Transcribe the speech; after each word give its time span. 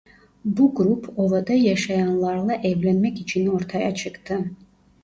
Bu 0.45 0.75
grup 0.75 1.19
ovada 1.19 1.53
yaşayanlarla 1.53 2.53
evlenmek 2.53 3.19
için 3.19 3.47
ortaya 3.47 3.95
çıktı. 3.95 4.45